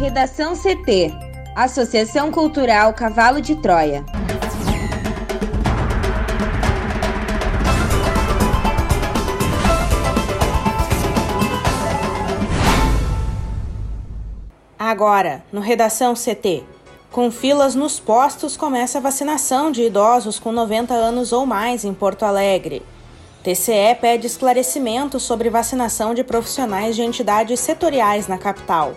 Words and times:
Redação 0.00 0.54
CT 0.56 1.12
Associação 1.54 2.32
Cultural 2.32 2.94
Cavalo 2.94 3.38
de 3.38 3.54
Troia. 3.56 4.02
Agora, 14.78 15.44
no 15.52 15.60
Redação 15.60 16.14
CT. 16.14 16.64
Com 17.12 17.30
filas 17.30 17.74
nos 17.74 18.00
postos, 18.00 18.56
começa 18.56 18.96
a 18.96 19.02
vacinação 19.02 19.70
de 19.70 19.82
idosos 19.82 20.38
com 20.38 20.50
90 20.50 20.94
anos 20.94 21.30
ou 21.30 21.44
mais 21.44 21.84
em 21.84 21.92
Porto 21.92 22.22
Alegre. 22.22 22.82
TCE 23.44 23.94
pede 24.00 24.26
esclarecimento 24.26 25.20
sobre 25.20 25.50
vacinação 25.50 26.14
de 26.14 26.24
profissionais 26.24 26.96
de 26.96 27.02
entidades 27.02 27.60
setoriais 27.60 28.26
na 28.26 28.38
capital. 28.38 28.94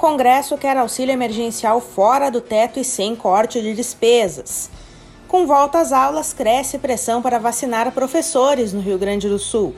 Congresso 0.00 0.56
quer 0.56 0.78
auxílio 0.78 1.12
emergencial 1.12 1.78
fora 1.78 2.30
do 2.30 2.40
teto 2.40 2.80
e 2.80 2.84
sem 2.84 3.14
corte 3.14 3.60
de 3.60 3.74
despesas. 3.74 4.70
Com 5.28 5.46
volta 5.46 5.78
às 5.78 5.92
aulas, 5.92 6.32
cresce 6.32 6.78
pressão 6.78 7.20
para 7.20 7.38
vacinar 7.38 7.92
professores 7.92 8.72
no 8.72 8.80
Rio 8.80 8.96
Grande 8.96 9.28
do 9.28 9.38
Sul. 9.38 9.74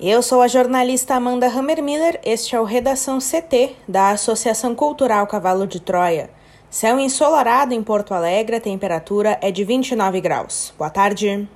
Eu 0.00 0.20
sou 0.22 0.42
a 0.42 0.48
jornalista 0.48 1.14
Amanda 1.14 1.46
Hammermiller, 1.46 2.20
este 2.24 2.56
é 2.56 2.60
o 2.60 2.64
Redação 2.64 3.20
CT 3.20 3.76
da 3.86 4.10
Associação 4.10 4.74
Cultural 4.74 5.24
Cavalo 5.28 5.68
de 5.68 5.78
Troia. 5.78 6.30
Céu 6.68 6.98
ensolarado 6.98 7.74
em 7.74 7.82
Porto 7.82 8.12
Alegre, 8.12 8.56
a 8.56 8.60
temperatura 8.60 9.38
é 9.40 9.52
de 9.52 9.62
29 9.62 10.20
graus. 10.20 10.74
Boa 10.76 10.90
tarde. 10.90 11.48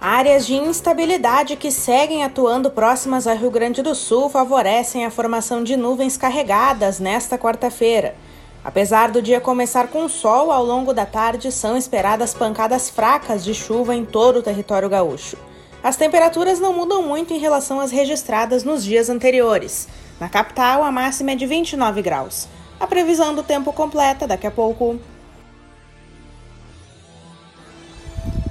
Áreas 0.00 0.46
de 0.46 0.54
instabilidade 0.54 1.56
que 1.56 1.72
seguem 1.72 2.22
atuando 2.22 2.70
próximas 2.70 3.26
a 3.26 3.34
Rio 3.34 3.50
Grande 3.50 3.82
do 3.82 3.96
Sul 3.96 4.28
favorecem 4.28 5.04
a 5.04 5.10
formação 5.10 5.64
de 5.64 5.76
nuvens 5.76 6.16
carregadas 6.16 7.00
nesta 7.00 7.36
quarta-feira. 7.36 8.14
Apesar 8.62 9.10
do 9.10 9.20
dia 9.20 9.40
começar 9.40 9.88
com 9.88 10.08
sol, 10.08 10.52
ao 10.52 10.64
longo 10.64 10.94
da 10.94 11.04
tarde 11.04 11.50
são 11.50 11.76
esperadas 11.76 12.32
pancadas 12.32 12.88
fracas 12.88 13.44
de 13.44 13.52
chuva 13.52 13.92
em 13.92 14.04
todo 14.04 14.38
o 14.38 14.42
território 14.42 14.88
gaúcho. 14.88 15.36
As 15.82 15.96
temperaturas 15.96 16.60
não 16.60 16.72
mudam 16.72 17.02
muito 17.02 17.34
em 17.34 17.38
relação 17.38 17.80
às 17.80 17.90
registradas 17.90 18.62
nos 18.62 18.84
dias 18.84 19.08
anteriores. 19.08 19.88
Na 20.20 20.28
capital, 20.28 20.84
a 20.84 20.92
máxima 20.92 21.32
é 21.32 21.34
de 21.34 21.44
29 21.44 22.02
graus. 22.02 22.46
A 22.78 22.86
previsão 22.86 23.34
do 23.34 23.42
tempo 23.42 23.72
completa 23.72 24.28
daqui 24.28 24.46
a 24.46 24.50
pouco. 24.52 25.00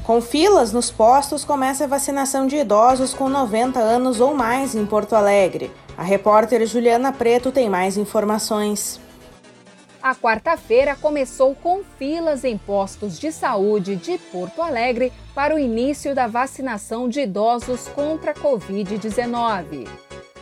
Com 0.08 0.22
filas 0.22 0.72
nos 0.72 0.89
postos, 0.89 1.44
começa 1.44 1.83
a 1.83 1.88
vacinação 1.88 2.47
de 2.47 2.55
idosos 2.55 3.13
com 3.13 3.27
90 3.27 3.77
anos 3.77 4.22
ou 4.22 4.33
mais 4.33 4.73
em 4.73 4.86
Porto 4.86 5.14
Alegre. 5.14 5.69
A 5.97 6.02
repórter 6.02 6.66
Juliana 6.66 7.11
Preto 7.11 7.52
tem 7.52 7.69
mais 7.69 7.97
informações. 7.97 9.02
A 10.02 10.16
quarta-feira 10.16 10.95
começou 10.95 11.53
com 11.55 11.83
filas 11.99 12.45
em 12.45 12.58
postos 12.58 13.19
de 13.19 13.33
saúde 13.33 13.97
de 13.97 14.17
Porto 14.17 14.61
Alegre 14.61 15.11
para 15.36 15.53
o 15.53 15.59
início 15.59 16.16
da 16.16 16.25
vacinação 16.25 17.09
de 17.09 17.19
idosos 17.19 17.89
contra 17.89 18.31
a 18.31 18.36
Covid-19. 18.36 19.89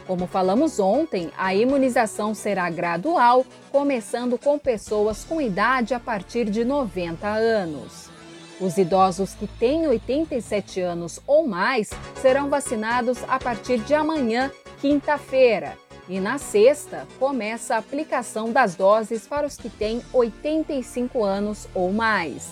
Como 0.05 0.27
falamos 0.27 0.79
ontem, 0.79 1.31
a 1.35 1.55
imunização 1.55 2.35
será 2.35 2.69
gradual, 2.69 3.43
começando 3.71 4.37
com 4.37 4.59
pessoas 4.59 5.23
com 5.23 5.41
idade 5.41 5.95
a 5.95 5.99
partir 5.99 6.51
de 6.51 6.63
90 6.63 7.27
anos. 7.27 8.13
Os 8.59 8.77
idosos 8.77 9.33
que 9.33 9.47
têm 9.47 9.85
87 9.85 10.79
anos 10.79 11.19
ou 11.27 11.45
mais 11.45 11.89
serão 12.21 12.49
vacinados 12.49 13.17
a 13.27 13.37
partir 13.37 13.79
de 13.79 13.93
amanhã, 13.93 14.49
quinta-feira. 14.79 15.77
E 16.07 16.19
na 16.19 16.37
sexta, 16.37 17.05
começa 17.19 17.75
a 17.75 17.79
aplicação 17.79 18.51
das 18.51 18.75
doses 18.75 19.27
para 19.27 19.45
os 19.45 19.57
que 19.57 19.69
têm 19.69 20.01
85 20.13 21.23
anos 21.23 21.67
ou 21.73 21.91
mais. 21.91 22.49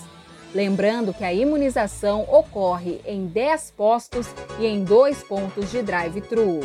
Lembrando 0.54 1.14
que 1.14 1.24
a 1.24 1.32
imunização 1.32 2.22
ocorre 2.30 3.00
em 3.06 3.26
10 3.26 3.70
postos 3.70 4.26
e 4.58 4.66
em 4.66 4.84
dois 4.84 5.22
pontos 5.22 5.70
de 5.70 5.82
drive-thru. 5.82 6.60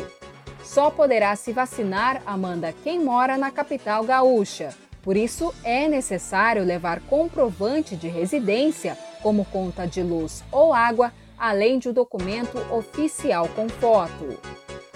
Só 0.64 0.92
poderá 0.92 1.36
se 1.36 1.54
vacinar, 1.54 2.22
Amanda, 2.26 2.74
quem 2.84 3.00
mora 3.00 3.38
na 3.38 3.52
capital 3.52 4.04
gaúcha. 4.04 4.76
Por 5.02 5.16
isso, 5.16 5.54
é 5.64 5.88
necessário 5.88 6.64
levar 6.64 7.00
comprovante 7.02 7.96
de 7.96 8.08
residência 8.08 8.98
como 9.22 9.46
conta 9.46 9.86
de 9.86 10.02
luz 10.02 10.44
ou 10.52 10.74
água, 10.74 11.14
além 11.38 11.80
de 11.80 11.90
um 11.90 11.94
documento 11.94 12.58
oficial 12.74 13.48
com 13.56 13.70
foto. 13.70 14.38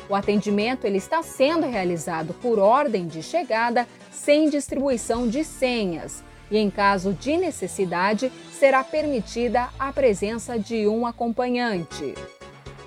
O 0.09 0.15
atendimento 0.15 0.85
ele 0.85 0.97
está 0.97 1.23
sendo 1.23 1.65
realizado 1.65 2.33
por 2.35 2.59
ordem 2.59 3.07
de 3.07 3.23
chegada, 3.23 3.87
sem 4.11 4.49
distribuição 4.49 5.27
de 5.27 5.43
senhas, 5.43 6.23
e 6.51 6.57
em 6.57 6.69
caso 6.69 7.13
de 7.13 7.37
necessidade, 7.37 8.31
será 8.51 8.83
permitida 8.83 9.69
a 9.79 9.91
presença 9.91 10.59
de 10.59 10.87
um 10.87 11.07
acompanhante. 11.07 12.13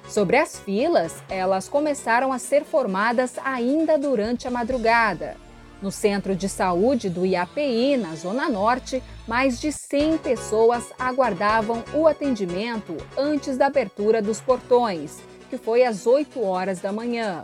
Sobre 0.09 0.37
as 0.37 0.59
filas, 0.59 1.15
elas 1.29 1.69
começaram 1.69 2.33
a 2.33 2.39
ser 2.39 2.65
formadas 2.65 3.35
ainda 3.45 3.99
durante 3.99 4.47
a 4.47 4.51
madrugada. 4.51 5.37
No 5.83 5.91
centro 5.91 6.35
de 6.35 6.49
saúde 6.49 7.11
do 7.11 7.27
IAPI, 7.27 7.99
na 7.99 8.15
Zona 8.15 8.49
Norte, 8.49 9.03
mais 9.29 9.61
de 9.61 9.71
100 9.71 10.19
pessoas 10.19 10.85
aguardavam 10.99 11.85
o 11.93 12.07
atendimento 12.07 12.97
antes 13.17 13.59
da 13.59 13.67
abertura 13.67 14.23
dos 14.23 14.41
portões, 14.41 15.19
que 15.51 15.59
foi 15.59 15.85
às 15.85 16.07
8 16.07 16.43
horas 16.43 16.81
da 16.81 16.93
manhã. 16.93 17.43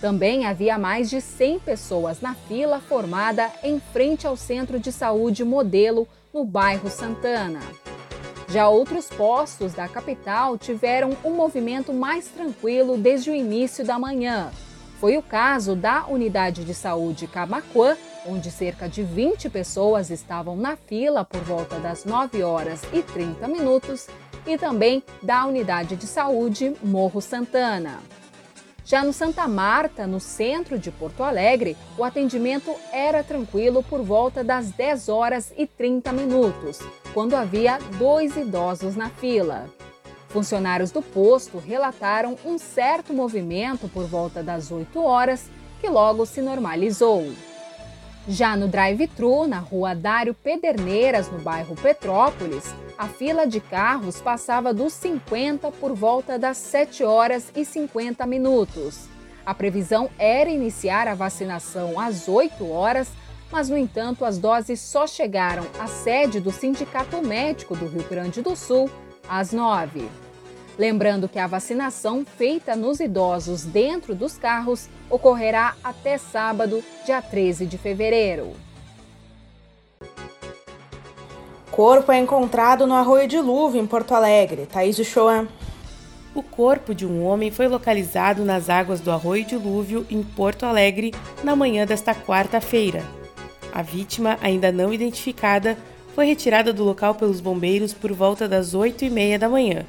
Também 0.00 0.46
havia 0.46 0.78
mais 0.78 1.10
de 1.10 1.20
100 1.20 1.58
pessoas 1.60 2.20
na 2.20 2.34
fila 2.34 2.80
formada 2.80 3.50
em 3.64 3.80
frente 3.92 4.26
ao 4.26 4.36
Centro 4.36 4.78
de 4.78 4.92
Saúde 4.92 5.42
Modelo, 5.42 6.06
no 6.32 6.44
bairro 6.44 6.88
Santana. 6.88 7.60
Já 8.48 8.68
outros 8.68 9.08
postos 9.08 9.72
da 9.72 9.88
capital 9.88 10.56
tiveram 10.56 11.16
um 11.24 11.30
movimento 11.30 11.92
mais 11.92 12.28
tranquilo 12.28 12.96
desde 12.96 13.30
o 13.30 13.34
início 13.34 13.84
da 13.84 13.98
manhã, 13.98 14.52
foi 15.00 15.16
o 15.16 15.22
caso 15.22 15.74
da 15.74 16.06
Unidade 16.06 16.64
de 16.64 16.74
Saúde 16.74 17.26
Camacuã, 17.26 17.96
onde 18.26 18.50
cerca 18.50 18.88
de 18.88 19.02
20 19.02 19.48
pessoas 19.50 20.10
estavam 20.10 20.56
na 20.56 20.76
fila 20.76 21.24
por 21.24 21.40
volta 21.42 21.78
das 21.78 22.04
9 22.04 22.42
horas 22.42 22.82
e 22.92 23.02
30 23.02 23.46
minutos, 23.48 24.08
e 24.46 24.56
também 24.56 25.02
da 25.22 25.44
Unidade 25.44 25.96
de 25.96 26.06
Saúde 26.06 26.74
Morro 26.82 27.20
Santana. 27.20 27.98
Já 28.84 29.02
no 29.02 29.12
Santa 29.12 29.48
Marta, 29.48 30.06
no 30.06 30.20
centro 30.20 30.78
de 30.78 30.92
Porto 30.92 31.24
Alegre, 31.24 31.76
o 31.98 32.04
atendimento 32.04 32.72
era 32.92 33.24
tranquilo 33.24 33.82
por 33.82 34.00
volta 34.00 34.44
das 34.44 34.70
10 34.70 35.08
horas 35.08 35.52
e 35.56 35.66
30 35.66 36.12
minutos, 36.12 36.78
quando 37.12 37.34
havia 37.34 37.78
dois 37.98 38.36
idosos 38.36 38.94
na 38.94 39.10
fila. 39.10 39.68
Funcionários 40.36 40.90
do 40.90 41.00
posto 41.00 41.56
relataram 41.56 42.36
um 42.44 42.58
certo 42.58 43.14
movimento 43.14 43.88
por 43.88 44.04
volta 44.04 44.42
das 44.42 44.70
8 44.70 45.02
horas, 45.02 45.48
que 45.80 45.88
logo 45.88 46.26
se 46.26 46.42
normalizou. 46.42 47.32
Já 48.28 48.54
no 48.54 48.68
drive-thru, 48.68 49.46
na 49.46 49.60
rua 49.60 49.94
Dário 49.94 50.34
Pederneiras, 50.34 51.30
no 51.30 51.38
bairro 51.38 51.74
Petrópolis, 51.74 52.66
a 52.98 53.08
fila 53.08 53.46
de 53.46 53.60
carros 53.60 54.20
passava 54.20 54.74
dos 54.74 54.92
50 54.92 55.72
por 55.72 55.94
volta 55.94 56.38
das 56.38 56.58
7 56.58 57.02
horas 57.02 57.50
e 57.56 57.64
50 57.64 58.26
minutos. 58.26 59.08
A 59.46 59.54
previsão 59.54 60.10
era 60.18 60.50
iniciar 60.50 61.08
a 61.08 61.14
vacinação 61.14 61.98
às 61.98 62.28
8 62.28 62.70
horas, 62.70 63.08
mas, 63.50 63.70
no 63.70 63.78
entanto, 63.78 64.22
as 64.22 64.36
doses 64.36 64.80
só 64.80 65.06
chegaram 65.06 65.64
à 65.80 65.86
sede 65.86 66.40
do 66.40 66.52
Sindicato 66.52 67.26
Médico 67.26 67.74
do 67.74 67.86
Rio 67.86 68.02
Grande 68.06 68.42
do 68.42 68.54
Sul 68.54 68.90
às 69.26 69.50
9. 69.50 70.25
Lembrando 70.78 71.28
que 71.28 71.38
a 71.38 71.46
vacinação 71.46 72.24
feita 72.24 72.76
nos 72.76 73.00
idosos 73.00 73.64
dentro 73.64 74.14
dos 74.14 74.36
carros 74.36 74.88
ocorrerá 75.08 75.74
até 75.82 76.18
sábado, 76.18 76.84
dia 77.06 77.22
13 77.22 77.64
de 77.64 77.78
fevereiro. 77.78 78.52
Corpo 81.70 82.12
é 82.12 82.18
encontrado 82.18 82.86
no 82.86 82.94
Arroio 82.94 83.26
Dilúvio, 83.26 83.80
em 83.80 83.86
Porto 83.86 84.14
Alegre. 84.14 84.66
Thaís 84.66 84.98
Uchoa. 84.98 85.48
O 86.34 86.42
corpo 86.42 86.94
de 86.94 87.06
um 87.06 87.24
homem 87.24 87.50
foi 87.50 87.68
localizado 87.68 88.44
nas 88.44 88.68
águas 88.68 89.00
do 89.00 89.10
Arroio 89.10 89.46
Dilúvio, 89.46 90.06
em 90.10 90.22
Porto 90.22 90.64
Alegre, 90.64 91.14
na 91.42 91.56
manhã 91.56 91.86
desta 91.86 92.14
quarta-feira. 92.14 93.02
A 93.72 93.80
vítima, 93.80 94.38
ainda 94.42 94.70
não 94.70 94.92
identificada, 94.92 95.78
foi 96.14 96.26
retirada 96.26 96.72
do 96.72 96.84
local 96.84 97.14
pelos 97.14 97.40
bombeiros 97.40 97.94
por 97.94 98.12
volta 98.12 98.46
das 98.46 98.74
8 98.74 99.06
e 99.06 99.10
meia 99.10 99.38
da 99.38 99.48
manhã. 99.48 99.84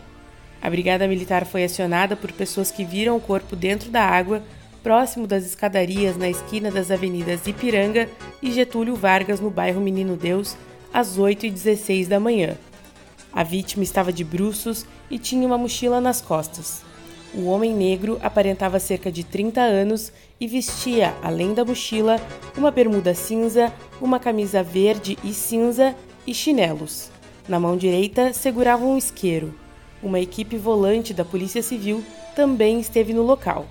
A 0.62 0.70
brigada 0.70 1.08
militar 1.08 1.46
foi 1.46 1.64
acionada 1.64 2.16
por 2.16 2.32
pessoas 2.32 2.72
que 2.72 2.84
viram 2.84 3.16
o 3.16 3.22
corpo 3.22 3.56
dentro 3.56 3.90
da 3.90 4.04
água, 4.04 4.42
próximo 4.84 5.28
das 5.28 5.46
escadarias 5.46 6.18
na 6.18 6.30
esquina 6.30 6.72
das 6.72 6.92
avenidas 6.92 7.46
Ipiranga 7.46 8.10
e 8.42 8.52
Getúlio 8.52 8.96
Vargas, 8.96 9.40
no 9.40 9.50
bairro 9.50 9.82
Menino 9.82 10.16
Deus, 10.16 10.56
às 10.94 11.18
8h16 11.18 12.08
da 12.08 12.20
manhã. 12.20 12.58
A 13.32 13.44
vítima 13.44 13.84
estava 13.84 14.12
de 14.12 14.24
bruços 14.24 14.86
e 15.12 15.20
tinha 15.20 15.46
uma 15.46 15.58
mochila 15.58 16.02
nas 16.02 16.22
costas. 16.22 16.82
O 17.34 17.46
homem 17.46 17.74
negro 17.74 18.18
aparentava 18.24 18.80
cerca 18.80 19.12
de 19.12 19.24
30 19.24 19.62
anos 19.62 20.12
e 20.40 20.48
vestia, 20.48 21.14
além 21.22 21.54
da 21.54 21.66
mochila, 21.66 22.16
uma 22.58 22.72
bermuda 22.72 23.14
cinza, 23.14 23.72
uma 24.02 24.20
camisa 24.20 24.64
verde 24.64 25.18
e 25.24 25.34
cinza 25.34 25.96
e 26.26 26.34
chinelos. 26.34 27.12
Na 27.48 27.60
mão 27.60 27.78
direita 27.78 28.34
segurava 28.34 28.86
um 28.86 28.98
isqueiro. 28.98 29.54
Uma 30.02 30.20
equipe 30.20 30.58
volante 30.58 31.14
da 31.14 31.26
Polícia 31.26 31.62
Civil 31.62 32.04
também 32.36 32.80
esteve 32.80 33.14
no 33.14 33.24
local. 33.24 33.66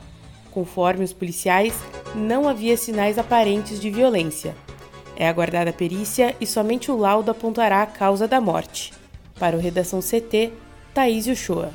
Conforme 0.51 1.05
os 1.05 1.13
policiais, 1.13 1.75
não 2.15 2.49
havia 2.49 2.77
sinais 2.77 3.19
aparentes 3.19 3.81
de 3.81 3.91
violência. 3.91 4.57
É 5.17 5.29
aguardada 5.29 5.71
a 5.71 5.73
perícia 5.73 6.35
e 6.41 6.47
somente 6.47 6.91
o 6.91 6.97
laudo 6.97 7.31
apontará 7.31 7.83
a 7.83 7.87
causa 7.87 8.27
da 8.27 8.41
morte. 8.41 8.93
Para 9.39 9.57
o 9.57 9.61
Redação 9.61 10.01
CT, 10.01 10.53
Thaís 10.93 11.27
Uchoa. 11.27 11.73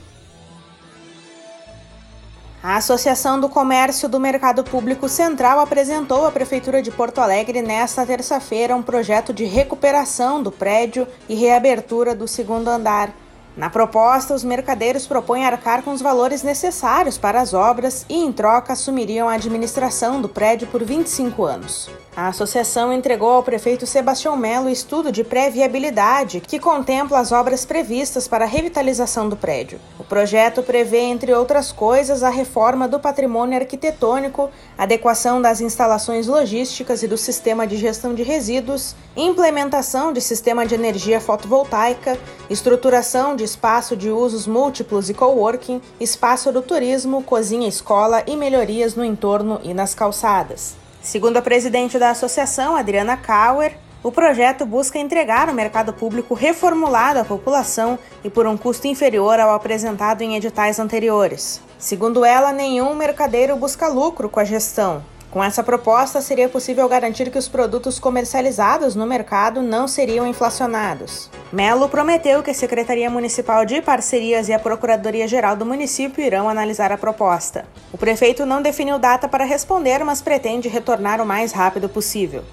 A 2.63 2.75
Associação 2.75 3.39
do 3.39 3.49
Comércio 3.49 4.07
do 4.07 4.19
Mercado 4.19 4.63
Público 4.63 5.09
Central 5.09 5.59
apresentou 5.59 6.27
à 6.27 6.31
Prefeitura 6.31 6.79
de 6.79 6.91
Porto 6.91 7.19
Alegre 7.19 7.61
nesta 7.61 8.05
terça-feira 8.05 8.75
um 8.75 8.83
projeto 8.83 9.33
de 9.33 9.45
recuperação 9.45 10.43
do 10.43 10.51
prédio 10.51 11.07
e 11.27 11.33
reabertura 11.33 12.13
do 12.13 12.27
segundo 12.27 12.67
andar. 12.67 13.11
Na 13.55 13.69
proposta, 13.69 14.33
os 14.33 14.43
mercadeiros 14.43 15.05
propõem 15.05 15.45
arcar 15.45 15.83
com 15.83 15.91
os 15.91 16.01
valores 16.01 16.41
necessários 16.41 17.17
para 17.17 17.41
as 17.41 17.53
obras 17.53 18.05
e, 18.07 18.15
em 18.15 18.31
troca, 18.31 18.73
assumiriam 18.73 19.27
a 19.27 19.33
administração 19.33 20.21
do 20.21 20.29
prédio 20.29 20.67
por 20.67 20.83
25 20.83 21.43
anos. 21.43 21.89
A 22.13 22.27
associação 22.27 22.91
entregou 22.91 23.29
ao 23.29 23.41
prefeito 23.41 23.87
Sebastião 23.87 24.35
Melo 24.35 24.69
estudo 24.69 25.13
de 25.13 25.23
pré-viabilidade 25.23 26.41
que 26.41 26.59
contempla 26.59 27.19
as 27.19 27.31
obras 27.31 27.63
previstas 27.63 28.27
para 28.27 28.43
a 28.43 28.47
revitalização 28.47 29.29
do 29.29 29.37
prédio. 29.37 29.79
O 29.97 30.03
projeto 30.03 30.61
prevê, 30.61 30.99
entre 30.99 31.33
outras 31.33 31.71
coisas, 31.71 32.21
a 32.21 32.29
reforma 32.29 32.85
do 32.85 32.99
patrimônio 32.99 33.57
arquitetônico, 33.57 34.49
adequação 34.77 35.41
das 35.41 35.61
instalações 35.61 36.27
logísticas 36.27 37.01
e 37.01 37.07
do 37.07 37.17
sistema 37.17 37.65
de 37.65 37.77
gestão 37.77 38.13
de 38.13 38.23
resíduos, 38.23 38.93
implementação 39.15 40.11
de 40.11 40.19
sistema 40.19 40.65
de 40.65 40.75
energia 40.75 41.21
fotovoltaica, 41.21 42.19
estruturação 42.49 43.37
de 43.37 43.45
espaço 43.45 43.95
de 43.95 44.09
usos 44.09 44.45
múltiplos 44.45 45.09
e 45.09 45.13
coworking, 45.13 45.81
espaço 45.97 46.51
do 46.51 46.61
turismo, 46.61 47.23
cozinha-escola 47.23 48.21
e 48.27 48.35
melhorias 48.35 48.95
no 48.95 49.05
entorno 49.05 49.61
e 49.63 49.73
nas 49.73 49.95
calçadas. 49.95 50.80
Segundo 51.01 51.37
a 51.37 51.41
presidente 51.41 51.97
da 51.97 52.11
associação, 52.11 52.75
Adriana 52.75 53.17
Kauer, 53.17 53.75
o 54.03 54.11
projeto 54.11 54.65
busca 54.65 54.99
entregar 54.99 55.49
o 55.49 55.53
mercado 55.53 55.93
público 55.93 56.35
reformulado 56.35 57.19
à 57.19 57.25
população 57.25 57.97
e 58.23 58.29
por 58.29 58.45
um 58.45 58.55
custo 58.55 58.87
inferior 58.87 59.39
ao 59.39 59.53
apresentado 59.53 60.21
em 60.21 60.35
editais 60.35 60.79
anteriores. 60.79 61.59
Segundo 61.77 62.23
ela, 62.23 62.53
nenhum 62.53 62.93
mercadeiro 62.93 63.55
busca 63.55 63.87
lucro 63.87 64.29
com 64.29 64.39
a 64.39 64.43
gestão. 64.43 65.03
Com 65.31 65.41
essa 65.41 65.63
proposta, 65.63 66.19
seria 66.19 66.49
possível 66.49 66.89
garantir 66.89 67.31
que 67.31 67.37
os 67.37 67.47
produtos 67.47 67.97
comercializados 67.97 68.95
no 68.95 69.07
mercado 69.07 69.61
não 69.61 69.87
seriam 69.87 70.27
inflacionados. 70.27 71.29
Melo 71.53 71.87
prometeu 71.87 72.43
que 72.43 72.51
a 72.51 72.53
Secretaria 72.53 73.09
Municipal 73.09 73.65
de 73.65 73.81
Parcerias 73.81 74.49
e 74.49 74.53
a 74.53 74.59
Procuradoria-Geral 74.59 75.55
do 75.55 75.65
município 75.65 76.21
irão 76.21 76.49
analisar 76.49 76.91
a 76.91 76.97
proposta. 76.97 77.65
O 77.93 77.97
prefeito 77.97 78.45
não 78.45 78.61
definiu 78.61 78.99
data 78.99 79.25
para 79.25 79.45
responder, 79.45 80.03
mas 80.03 80.21
pretende 80.21 80.67
retornar 80.67 81.21
o 81.21 81.25
mais 81.25 81.53
rápido 81.53 81.87
possível. 81.87 82.43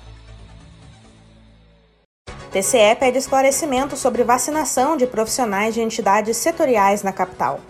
TCE 2.52 2.94
pede 2.98 3.18
esclarecimento 3.18 3.96
sobre 3.96 4.22
vacinação 4.22 4.96
de 4.96 5.06
profissionais 5.06 5.74
de 5.74 5.80
entidades 5.80 6.36
setoriais 6.36 7.02
na 7.02 7.12
capital 7.12 7.60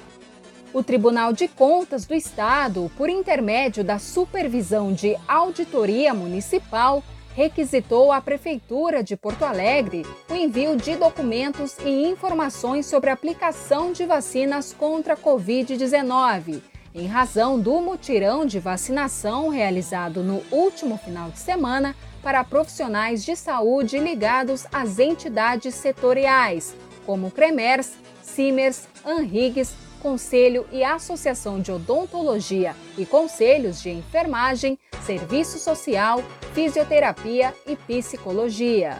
o 0.72 0.82
Tribunal 0.82 1.32
de 1.32 1.48
Contas 1.48 2.04
do 2.04 2.14
Estado, 2.14 2.90
por 2.96 3.08
intermédio 3.08 3.82
da 3.82 3.98
Supervisão 3.98 4.92
de 4.92 5.16
Auditoria 5.26 6.12
Municipal, 6.12 7.02
requisitou 7.34 8.12
à 8.12 8.20
Prefeitura 8.20 9.02
de 9.02 9.16
Porto 9.16 9.44
Alegre 9.44 10.04
o 10.28 10.34
envio 10.34 10.76
de 10.76 10.96
documentos 10.96 11.76
e 11.84 12.08
informações 12.08 12.86
sobre 12.86 13.10
a 13.10 13.12
aplicação 13.12 13.92
de 13.92 14.04
vacinas 14.04 14.74
contra 14.76 15.14
a 15.14 15.16
Covid-19, 15.16 16.60
em 16.94 17.06
razão 17.06 17.58
do 17.58 17.80
mutirão 17.80 18.44
de 18.44 18.58
vacinação 18.58 19.48
realizado 19.48 20.22
no 20.22 20.42
último 20.50 20.98
final 20.98 21.30
de 21.30 21.38
semana 21.38 21.94
para 22.22 22.42
profissionais 22.42 23.24
de 23.24 23.36
saúde 23.36 23.98
ligados 23.98 24.66
às 24.72 24.98
entidades 24.98 25.76
setoriais, 25.76 26.74
como 27.06 27.30
Cremers, 27.30 27.92
Simers, 28.20 28.88
Anrigues, 29.04 29.72
Conselho 29.98 30.66
e 30.72 30.82
Associação 30.82 31.60
de 31.60 31.70
Odontologia 31.70 32.74
e 32.96 33.04
Conselhos 33.04 33.82
de 33.82 33.90
Enfermagem, 33.90 34.78
Serviço 35.04 35.58
Social, 35.58 36.22
Fisioterapia 36.54 37.54
e 37.66 37.76
Psicologia. 37.76 38.98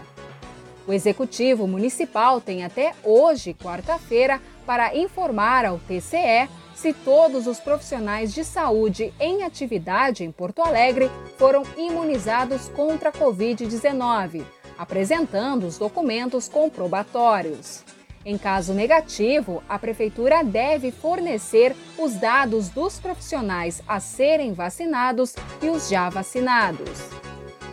O 0.86 0.92
Executivo 0.92 1.66
Municipal 1.66 2.40
tem 2.40 2.64
até 2.64 2.94
hoje, 3.04 3.54
quarta-feira, 3.54 4.40
para 4.64 4.96
informar 4.96 5.64
ao 5.64 5.78
TCE 5.78 6.48
se 6.74 6.92
todos 6.92 7.46
os 7.46 7.58
profissionais 7.58 8.32
de 8.32 8.44
saúde 8.44 9.12
em 9.18 9.42
atividade 9.42 10.22
em 10.22 10.30
Porto 10.30 10.62
Alegre 10.62 11.10
foram 11.36 11.62
imunizados 11.76 12.68
contra 12.68 13.08
a 13.08 13.12
Covid-19, 13.12 14.44
apresentando 14.78 15.66
os 15.66 15.76
documentos 15.76 16.48
comprobatórios. 16.48 17.84
Em 18.24 18.36
caso 18.36 18.74
negativo, 18.74 19.62
a 19.68 19.78
Prefeitura 19.78 20.42
deve 20.42 20.90
fornecer 20.90 21.74
os 21.98 22.14
dados 22.14 22.68
dos 22.68 22.98
profissionais 22.98 23.82
a 23.86 24.00
serem 24.00 24.52
vacinados 24.52 25.34
e 25.62 25.68
os 25.68 25.88
já 25.88 26.08
vacinados. 26.08 26.98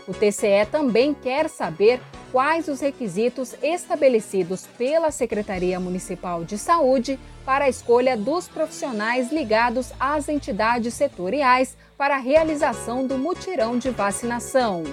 O 0.08 0.14
TCE 0.14 0.66
também 0.72 1.14
quer 1.14 1.50
saber 1.50 2.00
quais 2.32 2.68
os 2.68 2.80
requisitos 2.80 3.56
estabelecidos 3.64 4.68
pela 4.78 5.10
Secretaria 5.10 5.80
Municipal 5.80 6.44
de 6.44 6.58
Saúde 6.58 7.20
para 7.46 7.66
a 7.66 7.70
escolha 7.70 8.16
dos 8.16 8.48
profissionais 8.48 9.32
ligados 9.32 9.92
às 10.00 10.30
entidades 10.30 10.94
setoriais 10.94 11.78
para 11.98 12.16
a 12.16 12.20
realização 12.20 13.08
do 13.08 13.18
mutirão 13.18 13.78
de 13.80 13.90
vacinação. 13.90 14.84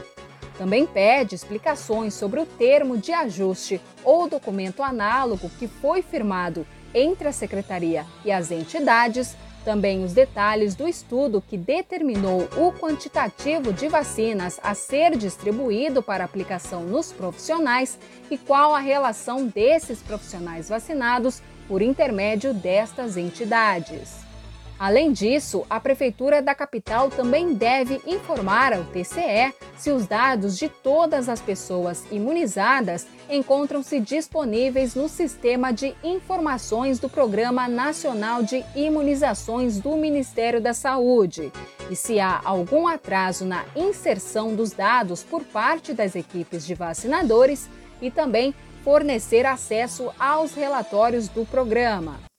Também 0.56 0.87
pede 0.87 1.34
explicações 1.34 2.14
sobre 2.14 2.40
o 2.40 2.46
termo 2.46 2.99
de 2.99 3.12
ajuste 3.12 3.81
ou 4.04 4.28
documento 4.28 4.82
análogo 4.82 5.50
que 5.58 5.66
foi 5.66 6.02
firmado 6.02 6.66
entre 6.94 7.28
a 7.28 7.32
Secretaria 7.32 8.04
e 8.25 8.30
as 8.30 8.50
entidades, 8.50 9.35
também 9.64 10.04
os 10.04 10.12
detalhes 10.12 10.75
do 10.75 10.88
estudo 10.88 11.40
que 11.40 11.56
determinou 11.56 12.49
o 12.56 12.73
quantitativo 12.73 13.73
de 13.73 13.88
vacinas 13.88 14.59
a 14.62 14.75
ser 14.75 15.16
distribuído 15.16 16.02
para 16.02 16.25
aplicação 16.25 16.82
nos 16.82 17.12
profissionais 17.12 17.99
e 18.30 18.37
qual 18.37 18.75
a 18.75 18.80
relação 18.80 19.47
desses 19.47 20.02
profissionais 20.02 20.68
vacinados 20.68 21.40
por 21.68 21.80
intermédio 21.80 22.52
destas 22.52 23.16
entidades. 23.16 24.31
Além 24.82 25.12
disso, 25.12 25.64
a 25.70 25.78
Prefeitura 25.78 26.42
da 26.42 26.56
capital 26.56 27.08
também 27.08 27.54
deve 27.54 28.00
informar 28.04 28.72
ao 28.72 28.82
TCE 28.82 29.54
se 29.78 29.92
os 29.92 30.08
dados 30.08 30.58
de 30.58 30.68
todas 30.68 31.28
as 31.28 31.40
pessoas 31.40 32.04
imunizadas 32.10 33.06
encontram-se 33.30 34.00
disponíveis 34.00 34.96
no 34.96 35.08
Sistema 35.08 35.72
de 35.72 35.94
Informações 36.02 36.98
do 36.98 37.08
Programa 37.08 37.68
Nacional 37.68 38.42
de 38.42 38.64
Imunizações 38.74 39.78
do 39.78 39.96
Ministério 39.96 40.60
da 40.60 40.74
Saúde 40.74 41.52
e 41.88 41.94
se 41.94 42.18
há 42.18 42.40
algum 42.44 42.88
atraso 42.88 43.44
na 43.44 43.64
inserção 43.76 44.52
dos 44.52 44.72
dados 44.72 45.22
por 45.22 45.44
parte 45.44 45.92
das 45.92 46.16
equipes 46.16 46.66
de 46.66 46.74
vacinadores 46.74 47.70
e 48.00 48.10
também 48.10 48.52
fornecer 48.82 49.46
acesso 49.46 50.10
aos 50.18 50.54
relatórios 50.54 51.28
do 51.28 51.46
programa. 51.46 52.31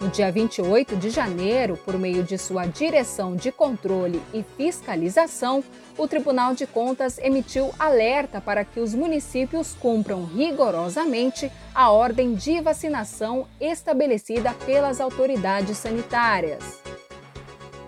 No 0.00 0.08
dia 0.08 0.30
28 0.30 0.94
de 0.96 1.08
janeiro, 1.08 1.78
por 1.78 1.98
meio 1.98 2.22
de 2.22 2.36
sua 2.36 2.66
Direção 2.66 3.34
de 3.34 3.50
Controle 3.50 4.20
e 4.32 4.44
Fiscalização, 4.56 5.64
o 5.96 6.06
Tribunal 6.06 6.54
de 6.54 6.66
Contas 6.66 7.18
emitiu 7.18 7.70
alerta 7.78 8.38
para 8.38 8.62
que 8.62 8.78
os 8.78 8.94
municípios 8.94 9.74
cumpram 9.80 10.24
rigorosamente 10.24 11.50
a 11.74 11.90
ordem 11.90 12.34
de 12.34 12.60
vacinação 12.60 13.46
estabelecida 13.58 14.52
pelas 14.66 15.00
autoridades 15.00 15.78
sanitárias. 15.78 16.82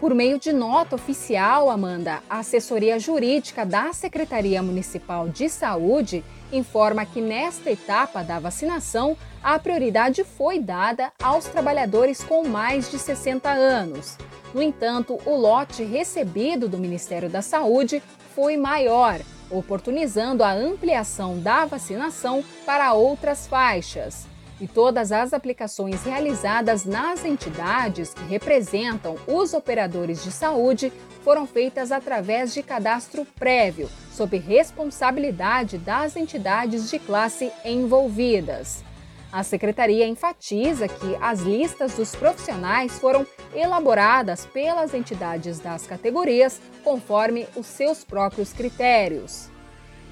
Por 0.01 0.15
meio 0.15 0.39
de 0.39 0.53
nota 0.53 0.95
oficial, 0.95 1.69
Amanda, 1.69 2.23
a 2.31 2.39
assessoria 2.39 2.99
jurídica 2.99 3.67
da 3.67 3.93
Secretaria 3.93 4.63
Municipal 4.63 5.29
de 5.29 5.49
Saúde 5.51 6.25
informa 6.53 7.05
que 7.05 7.21
nesta 7.21 7.71
etapa 7.71 8.23
da 8.23 8.39
vacinação, 8.39 9.17
a 9.43 9.59
prioridade 9.59 10.25
foi 10.25 10.59
dada 10.59 11.13
aos 11.23 11.47
trabalhadores 11.47 12.23
com 12.23 12.47
mais 12.47 12.91
de 12.91 12.99
60 12.99 13.49
anos. 13.49 14.17
No 14.55 14.63
entanto, 14.63 15.19
o 15.27 15.37
lote 15.37 15.83
recebido 15.85 16.69
do 16.69 16.79
Ministério 16.79 17.29
da 17.29 17.43
Saúde 17.43 18.03
foi 18.35 18.57
maior, 18.57 19.21
oportunizando 19.51 20.43
a 20.43 20.53
ampliação 20.53 21.39
da 21.39 21.65
vacinação 21.65 22.45
para 22.65 22.93
outras 22.93 23.47
faixas. 23.47 24.27
E 24.61 24.67
todas 24.67 25.13
as 25.13 25.33
aplicações 25.33 26.03
realizadas 26.05 26.85
nas 26.85 27.25
entidades 27.25 28.13
que 28.13 28.25
representam 28.25 29.17
os 29.27 29.55
operadores 29.55 30.23
de 30.23 30.33
saúde 30.33 30.93
foram 31.23 31.47
feitas 31.47 31.93
através 31.93 32.55
de 32.55 32.63
cadastro 32.63 33.27
prévio, 33.39 33.89
sob 34.13 34.37
responsabilidade 34.39 35.79
das 35.79 36.17
entidades 36.17 36.91
de 36.91 36.99
classe 36.99 37.53
envolvidas. 37.65 38.83
A 39.31 39.43
secretaria 39.43 40.07
enfatiza 40.07 40.89
que 40.89 41.17
as 41.21 41.41
listas 41.41 41.95
dos 41.95 42.15
profissionais 42.17 42.99
foram 42.99 43.27
elaboradas 43.55 44.47
pelas 44.47 44.95
entidades 44.95 45.59
das 45.61 45.87
categorias 45.87 46.61
conforme 46.83 47.47
os 47.55 47.67
seus 47.67 48.03
próprios 48.03 48.55
critérios. 48.55 49.51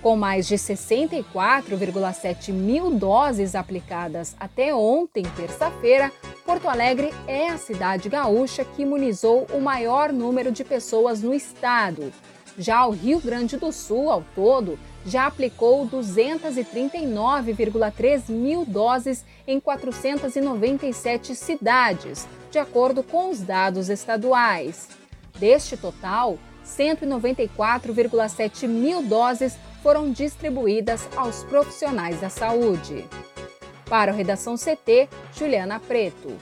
Com 0.06 0.14
mais 0.14 0.46
de 0.46 0.54
64,7 0.54 2.52
mil 2.52 2.92
doses 2.92 3.56
aplicadas 3.56 4.36
até 4.38 4.72
ontem, 4.72 5.24
terça-feira, 5.36 6.12
Porto 6.44 6.68
Alegre 6.68 7.12
é 7.26 7.48
a 7.48 7.58
cidade 7.58 8.08
gaúcha 8.08 8.64
que 8.64 8.82
imunizou 8.82 9.48
o 9.52 9.60
maior 9.60 10.12
número 10.12 10.52
de 10.52 10.62
pessoas 10.62 11.22
no 11.22 11.34
estado. 11.34 12.12
Já 12.56 12.86
o 12.86 12.92
Rio 12.92 13.18
Grande 13.18 13.56
do 13.56 13.72
Sul, 13.72 14.08
ao 14.08 14.22
todo, 14.32 14.78
já 15.04 15.26
aplicou 15.26 15.88
239,3 15.88 18.28
mil 18.28 18.64
doses 18.64 19.24
em 19.44 19.58
497 19.58 21.34
cidades, 21.34 22.28
de 22.52 22.60
acordo 22.60 23.02
com 23.02 23.28
os 23.28 23.40
dados 23.40 23.88
estaduais. 23.88 24.86
Deste 25.36 25.76
total, 25.76 26.38
194,7 26.64 28.68
mil 28.68 29.02
doses 29.02 29.58
foram 29.82 30.10
distribuídas 30.10 31.08
aos 31.16 31.44
profissionais 31.44 32.20
da 32.20 32.28
saúde. 32.28 33.04
Para 33.88 34.12
o 34.12 34.16
Redação 34.16 34.56
CT, 34.56 35.08
Juliana 35.32 35.78
Preto. 35.78 36.36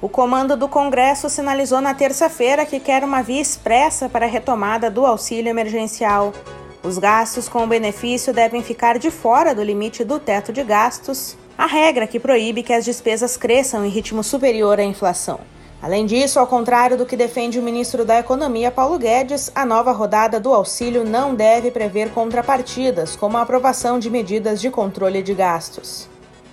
O 0.00 0.10
comando 0.10 0.56
do 0.56 0.68
Congresso 0.68 1.30
sinalizou 1.30 1.80
na 1.80 1.94
terça-feira 1.94 2.66
que 2.66 2.78
quer 2.78 3.02
uma 3.02 3.22
via 3.22 3.40
expressa 3.40 4.08
para 4.08 4.26
a 4.26 4.28
retomada 4.28 4.90
do 4.90 5.06
auxílio 5.06 5.48
emergencial. 5.48 6.34
Os 6.82 6.98
gastos 6.98 7.48
com 7.48 7.64
o 7.64 7.66
benefício 7.66 8.32
devem 8.32 8.62
ficar 8.62 8.98
de 8.98 9.10
fora 9.10 9.54
do 9.54 9.62
limite 9.62 10.04
do 10.04 10.20
teto 10.20 10.52
de 10.52 10.62
gastos, 10.62 11.36
a 11.56 11.66
regra 11.66 12.06
que 12.06 12.20
proíbe 12.20 12.62
que 12.62 12.74
as 12.74 12.84
despesas 12.84 13.38
cresçam 13.38 13.86
em 13.86 13.88
ritmo 13.88 14.22
superior 14.22 14.78
à 14.78 14.84
inflação. 14.84 15.40
Além 15.86 16.04
disso, 16.04 16.40
ao 16.40 16.48
contrário 16.48 16.96
do 16.96 17.06
que 17.06 17.16
defende 17.16 17.60
o 17.60 17.62
ministro 17.62 18.04
da 18.04 18.18
Economia, 18.18 18.72
Paulo 18.72 18.98
Guedes, 18.98 19.52
a 19.54 19.64
nova 19.64 19.92
rodada 19.92 20.40
do 20.40 20.52
auxílio 20.52 21.04
não 21.04 21.32
deve 21.32 21.70
prever 21.70 22.10
contrapartidas, 22.10 23.14
como 23.14 23.36
a 23.36 23.42
aprovação 23.42 23.96
de 23.96 24.10
medidas 24.10 24.60
de 24.60 24.68
controle 24.68 25.22
de 25.22 25.32
gastos. 25.32 26.08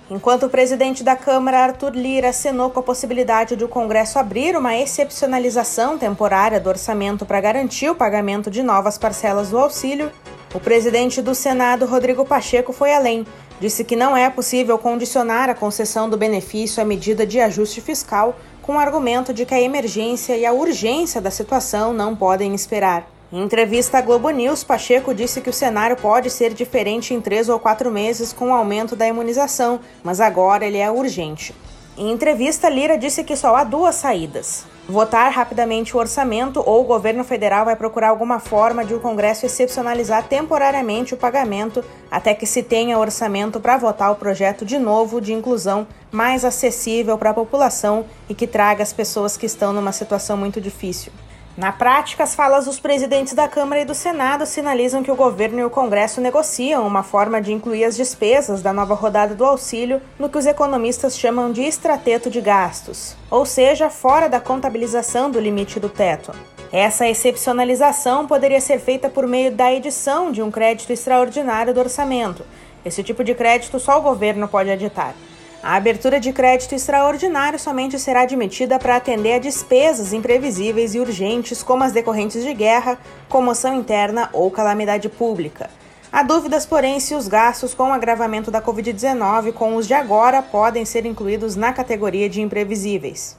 Enquanto 0.08 0.46
o 0.46 0.48
presidente 0.48 1.02
da 1.02 1.16
Câmara, 1.16 1.64
Arthur 1.64 1.96
Lira, 1.96 2.28
acenou 2.28 2.70
com 2.70 2.78
a 2.78 2.82
possibilidade 2.84 3.56
de 3.56 3.64
o 3.64 3.68
Congresso 3.68 4.20
abrir 4.20 4.56
uma 4.56 4.76
excepcionalização 4.76 5.98
temporária 5.98 6.60
do 6.60 6.68
orçamento 6.68 7.26
para 7.26 7.40
garantir 7.40 7.90
o 7.90 7.96
pagamento 7.96 8.48
de 8.48 8.62
novas 8.62 8.96
parcelas 8.96 9.50
do 9.50 9.58
auxílio, 9.58 10.12
o 10.54 10.60
presidente 10.60 11.20
do 11.20 11.34
Senado, 11.34 11.86
Rodrigo 11.86 12.24
Pacheco, 12.24 12.72
foi 12.72 12.94
além. 12.94 13.26
Disse 13.58 13.82
que 13.82 13.96
não 13.96 14.16
é 14.16 14.30
possível 14.30 14.78
condicionar 14.78 15.50
a 15.50 15.54
concessão 15.54 16.08
do 16.08 16.16
benefício 16.16 16.80
à 16.80 16.86
medida 16.86 17.26
de 17.26 17.40
ajuste 17.40 17.80
fiscal 17.80 18.36
com 18.64 18.76
o 18.76 18.78
argumento 18.78 19.34
de 19.34 19.44
que 19.44 19.54
a 19.54 19.60
emergência 19.60 20.36
e 20.36 20.46
a 20.46 20.52
urgência 20.52 21.20
da 21.20 21.30
situação 21.30 21.92
não 21.92 22.16
podem 22.16 22.54
esperar. 22.54 23.06
Em 23.30 23.42
entrevista 23.42 23.98
à 23.98 24.00
Globo 24.00 24.30
News, 24.30 24.64
Pacheco 24.64 25.14
disse 25.14 25.42
que 25.42 25.50
o 25.50 25.52
cenário 25.52 25.96
pode 25.96 26.30
ser 26.30 26.54
diferente 26.54 27.12
em 27.12 27.20
três 27.20 27.50
ou 27.50 27.58
quatro 27.58 27.90
meses 27.90 28.32
com 28.32 28.50
o 28.50 28.54
aumento 28.54 28.96
da 28.96 29.06
imunização, 29.06 29.80
mas 30.02 30.18
agora 30.18 30.64
ele 30.64 30.78
é 30.78 30.90
urgente. 30.90 31.54
Em 31.96 32.10
entrevista, 32.10 32.68
Lira 32.70 32.96
disse 32.96 33.22
que 33.22 33.36
só 33.36 33.54
há 33.54 33.64
duas 33.64 33.96
saídas: 33.96 34.64
votar 34.88 35.32
rapidamente 35.32 35.96
o 35.96 36.00
orçamento 36.00 36.62
ou 36.64 36.82
o 36.82 36.84
governo 36.84 37.24
federal 37.24 37.64
vai 37.64 37.74
procurar 37.74 38.08
alguma 38.08 38.38
forma 38.38 38.84
de 38.84 38.94
o 38.94 39.00
Congresso 39.00 39.46
excepcionalizar 39.46 40.24
temporariamente 40.28 41.14
o 41.14 41.16
pagamento 41.16 41.82
até 42.10 42.34
que 42.34 42.46
se 42.46 42.62
tenha 42.62 42.98
orçamento 42.98 43.58
para 43.58 43.78
votar 43.78 44.12
o 44.12 44.16
projeto 44.16 44.64
de 44.64 44.78
novo 44.78 45.20
de 45.20 45.32
inclusão 45.32 45.86
mais 46.12 46.44
acessível 46.44 47.16
para 47.16 47.30
a 47.30 47.34
população 47.34 48.04
e 48.28 48.34
que 48.34 48.46
traga 48.46 48.82
as 48.82 48.92
pessoas 48.92 49.36
que 49.36 49.46
estão 49.46 49.72
numa 49.72 49.92
situação 49.92 50.36
muito 50.36 50.60
difícil. 50.60 51.12
Na 51.56 51.70
prática, 51.70 52.24
as 52.24 52.34
falas 52.34 52.64
dos 52.64 52.80
presidentes 52.80 53.32
da 53.32 53.46
Câmara 53.46 53.80
e 53.80 53.84
do 53.84 53.94
Senado 53.94 54.44
sinalizam 54.44 55.04
que 55.04 55.10
o 55.10 55.14
governo 55.14 55.60
e 55.60 55.64
o 55.64 55.70
Congresso 55.70 56.20
negociam 56.20 56.84
uma 56.84 57.04
forma 57.04 57.40
de 57.40 57.52
incluir 57.52 57.84
as 57.84 57.96
despesas 57.96 58.60
da 58.60 58.72
nova 58.72 58.94
rodada 58.94 59.36
do 59.36 59.44
auxílio 59.44 60.02
no 60.18 60.28
que 60.28 60.36
os 60.36 60.46
economistas 60.46 61.16
chamam 61.16 61.52
de 61.52 61.62
extrateto 61.62 62.28
de 62.28 62.40
gastos, 62.40 63.14
ou 63.30 63.46
seja, 63.46 63.88
fora 63.88 64.28
da 64.28 64.40
contabilização 64.40 65.30
do 65.30 65.38
limite 65.38 65.78
do 65.78 65.88
teto. 65.88 66.32
Essa 66.72 67.08
excepcionalização 67.08 68.26
poderia 68.26 68.60
ser 68.60 68.80
feita 68.80 69.08
por 69.08 69.24
meio 69.24 69.52
da 69.52 69.72
edição 69.72 70.32
de 70.32 70.42
um 70.42 70.50
crédito 70.50 70.92
extraordinário 70.92 71.72
do 71.72 71.78
orçamento. 71.78 72.44
Esse 72.84 73.00
tipo 73.04 73.22
de 73.22 73.32
crédito 73.32 73.78
só 73.78 74.00
o 74.00 74.02
governo 74.02 74.48
pode 74.48 74.70
editar. 74.70 75.14
A 75.64 75.76
abertura 75.76 76.20
de 76.20 76.30
crédito 76.30 76.74
extraordinário 76.74 77.58
somente 77.58 77.98
será 77.98 78.20
admitida 78.20 78.78
para 78.78 78.96
atender 78.96 79.32
a 79.32 79.38
despesas 79.38 80.12
imprevisíveis 80.12 80.94
e 80.94 81.00
urgentes, 81.00 81.62
como 81.62 81.82
as 81.82 81.90
decorrentes 81.90 82.42
de 82.42 82.52
guerra, 82.52 82.98
comoção 83.30 83.74
interna 83.74 84.28
ou 84.34 84.50
calamidade 84.50 85.08
pública. 85.08 85.70
Há 86.12 86.22
dúvidas, 86.22 86.66
porém, 86.66 87.00
se 87.00 87.14
os 87.14 87.26
gastos 87.26 87.72
com 87.72 87.84
o 87.84 87.92
agravamento 87.94 88.50
da 88.50 88.60
Covid-19 88.60 89.54
com 89.54 89.76
os 89.76 89.86
de 89.86 89.94
agora 89.94 90.42
podem 90.42 90.84
ser 90.84 91.06
incluídos 91.06 91.56
na 91.56 91.72
categoria 91.72 92.28
de 92.28 92.42
imprevisíveis. 92.42 93.34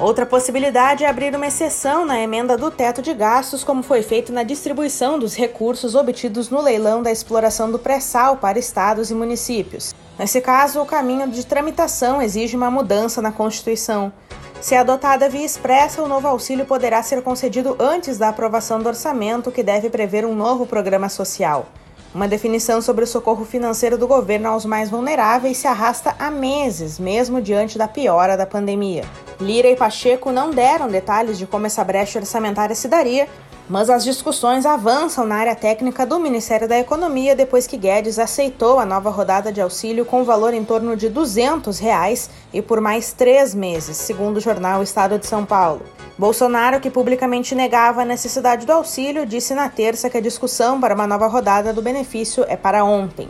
Outra 0.00 0.24
possibilidade 0.24 1.04
é 1.04 1.08
abrir 1.10 1.36
uma 1.36 1.46
exceção 1.46 2.06
na 2.06 2.18
emenda 2.18 2.56
do 2.56 2.70
teto 2.70 3.02
de 3.02 3.12
gastos, 3.12 3.62
como 3.62 3.82
foi 3.82 4.00
feito 4.00 4.32
na 4.32 4.42
distribuição 4.42 5.18
dos 5.18 5.34
recursos 5.34 5.94
obtidos 5.94 6.48
no 6.48 6.58
leilão 6.58 7.02
da 7.02 7.12
exploração 7.12 7.70
do 7.70 7.78
pré-sal 7.78 8.38
para 8.38 8.58
estados 8.58 9.10
e 9.10 9.14
municípios. 9.14 9.94
Nesse 10.18 10.40
caso, 10.40 10.80
o 10.80 10.86
caminho 10.86 11.28
de 11.28 11.44
tramitação 11.44 12.22
exige 12.22 12.56
uma 12.56 12.70
mudança 12.70 13.20
na 13.20 13.30
Constituição. 13.30 14.10
Se 14.58 14.74
adotada 14.74 15.28
via 15.28 15.44
expressa, 15.44 16.02
o 16.02 16.08
novo 16.08 16.26
auxílio 16.26 16.64
poderá 16.64 17.02
ser 17.02 17.20
concedido 17.22 17.76
antes 17.78 18.16
da 18.16 18.30
aprovação 18.30 18.78
do 18.78 18.88
orçamento, 18.88 19.52
que 19.52 19.62
deve 19.62 19.90
prever 19.90 20.24
um 20.24 20.34
novo 20.34 20.64
programa 20.64 21.10
social. 21.10 21.66
Uma 22.12 22.26
definição 22.26 22.82
sobre 22.82 23.04
o 23.04 23.06
socorro 23.06 23.44
financeiro 23.44 23.96
do 23.96 24.08
governo 24.08 24.48
aos 24.48 24.64
mais 24.64 24.90
vulneráveis 24.90 25.58
se 25.58 25.68
arrasta 25.68 26.16
há 26.18 26.28
meses, 26.28 26.98
mesmo 26.98 27.40
diante 27.40 27.78
da 27.78 27.86
piora 27.86 28.36
da 28.36 28.44
pandemia. 28.44 29.04
Lira 29.40 29.68
e 29.68 29.76
Pacheco 29.76 30.32
não 30.32 30.50
deram 30.50 30.88
detalhes 30.88 31.38
de 31.38 31.46
como 31.46 31.66
essa 31.66 31.84
brecha 31.84 32.18
orçamentária 32.18 32.74
se 32.74 32.88
daria, 32.88 33.28
mas 33.70 33.88
as 33.88 34.02
discussões 34.02 34.66
avançam 34.66 35.24
na 35.24 35.36
área 35.36 35.54
técnica 35.54 36.04
do 36.04 36.18
Ministério 36.18 36.66
da 36.66 36.76
Economia 36.76 37.36
depois 37.36 37.68
que 37.68 37.76
Guedes 37.76 38.18
aceitou 38.18 38.80
a 38.80 38.84
nova 38.84 39.10
rodada 39.10 39.52
de 39.52 39.60
auxílio 39.60 40.04
com 40.04 40.24
valor 40.24 40.52
em 40.52 40.64
torno 40.64 40.96
de 40.96 41.08
200 41.08 41.78
reais 41.78 42.28
e 42.52 42.60
por 42.60 42.80
mais 42.80 43.12
três 43.12 43.54
meses, 43.54 43.96
segundo 43.96 44.38
o 44.38 44.40
jornal 44.40 44.82
Estado 44.82 45.20
de 45.20 45.26
São 45.28 45.46
Paulo. 45.46 45.82
Bolsonaro, 46.18 46.80
que 46.80 46.90
publicamente 46.90 47.54
negava 47.54 48.02
a 48.02 48.04
necessidade 48.04 48.66
do 48.66 48.72
auxílio, 48.72 49.24
disse 49.24 49.54
na 49.54 49.68
terça 49.68 50.10
que 50.10 50.18
a 50.18 50.20
discussão 50.20 50.80
para 50.80 50.92
uma 50.92 51.06
nova 51.06 51.28
rodada 51.28 51.72
do 51.72 51.80
benefício 51.80 52.44
é 52.48 52.56
para 52.56 52.84
ontem. 52.84 53.28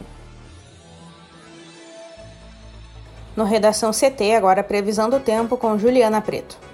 No 3.36 3.44
Redação 3.44 3.90
CT, 3.90 4.34
agora 4.34 4.64
previsão 4.64 5.10
do 5.10 5.20
tempo 5.20 5.58
com 5.58 5.78
Juliana 5.78 6.22
Preto. 6.22 6.69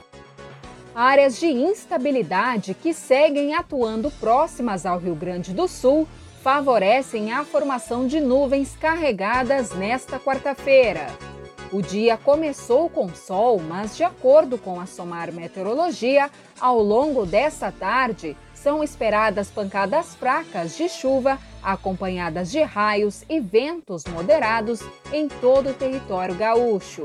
Áreas 0.97 1.39
de 1.39 1.49
instabilidade 1.49 2.73
que 2.73 2.95
seguem 2.95 3.55
atuando 3.55 4.11
próximas 4.13 4.87
ao 4.87 4.99
Rio 4.99 5.15
Grande 5.15 5.53
do 5.53 5.69
Sul 5.69 6.09
favorecem 6.43 7.35
a 7.35 7.45
formação 7.45 8.07
de 8.07 8.19
nuvens 8.19 8.75
carregadas 8.81 9.73
nesta 9.73 10.19
quarta-feira. 10.19 11.09
O 11.71 11.83
dia 11.83 12.17
começou 12.17 12.89
com 12.89 13.15
sol, 13.15 13.61
mas, 13.61 13.95
de 13.95 14.05
acordo 14.05 14.57
com 14.57 14.81
a 14.81 14.87
SOMAR 14.87 15.31
Meteorologia, 15.35 16.31
ao 16.59 16.81
longo 16.81 17.27
desta 17.27 17.71
tarde 17.71 18.35
são 18.55 18.83
esperadas 18.83 19.51
pancadas 19.51 20.15
fracas 20.15 20.79
de 20.79 20.89
chuva, 20.89 21.39
acompanhadas 21.63 22.51
de 22.51 22.63
raios 22.63 23.23
e 23.29 23.39
ventos 23.39 24.03
moderados 24.07 24.81
em 25.13 25.29
todo 25.29 25.69
o 25.69 25.75
território 25.75 26.35
gaúcho. 26.35 27.05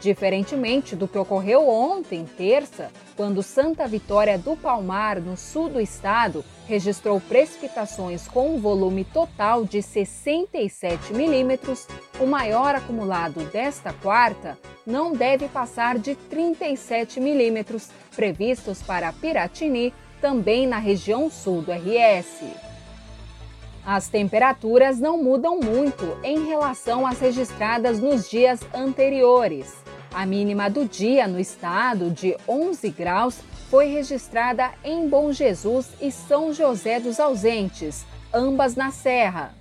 Diferentemente 0.00 0.94
do 0.94 1.08
que 1.08 1.18
ocorreu 1.18 1.68
ontem, 1.68 2.24
terça, 2.24 2.90
quando 3.16 3.42
Santa 3.42 3.86
Vitória 3.88 4.38
do 4.38 4.56
Palmar, 4.56 5.20
no 5.20 5.36
sul 5.36 5.68
do 5.68 5.80
estado, 5.80 6.44
registrou 6.68 7.20
precipitações 7.20 8.28
com 8.28 8.54
um 8.54 8.60
volume 8.60 9.02
total 9.02 9.64
de 9.64 9.82
67 9.82 11.12
milímetros, 11.12 11.88
o 12.20 12.26
maior 12.26 12.76
acumulado 12.76 13.40
desta 13.50 13.92
quarta 13.92 14.56
não 14.86 15.12
deve 15.12 15.48
passar 15.48 15.98
de 15.98 16.14
37 16.14 17.18
milímetros, 17.18 17.90
previstos 18.14 18.80
para 18.80 19.12
Piratini, 19.12 19.92
também 20.20 20.66
na 20.66 20.78
região 20.78 21.28
sul 21.28 21.60
do 21.60 21.72
RS. 21.72 22.44
As 23.84 24.08
temperaturas 24.08 25.00
não 25.00 25.22
mudam 25.22 25.58
muito 25.58 26.04
em 26.22 26.46
relação 26.46 27.06
às 27.06 27.18
registradas 27.20 27.98
nos 27.98 28.28
dias 28.30 28.60
anteriores. 28.74 29.87
A 30.12 30.24
mínima 30.24 30.70
do 30.70 30.86
dia 30.86 31.28
no 31.28 31.38
estado, 31.38 32.10
de 32.10 32.36
11 32.48 32.88
graus, 32.90 33.40
foi 33.70 33.86
registrada 33.86 34.70
em 34.82 35.06
Bom 35.08 35.32
Jesus 35.32 35.88
e 36.00 36.10
São 36.10 36.52
José 36.52 36.98
dos 36.98 37.20
Ausentes, 37.20 38.06
ambas 38.32 38.74
na 38.74 38.90
Serra. 38.90 39.54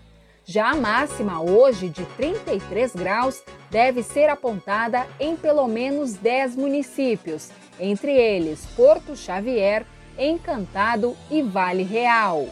Já 0.46 0.72
a 0.72 0.76
máxima 0.76 1.42
hoje, 1.42 1.90
de 1.90 2.06
33 2.16 2.96
graus, 2.96 3.44
deve 3.70 4.02
ser 4.02 4.30
apontada 4.30 5.06
em 5.20 5.36
pelo 5.36 5.68
menos 5.68 6.14
10 6.14 6.56
municípios, 6.56 7.50
entre 7.78 8.14
eles 8.14 8.66
Porto 8.68 9.14
Xavier, 9.14 9.86
Encantado 10.18 11.18
e 11.30 11.42
Vale 11.42 11.84
Real. 11.84 12.48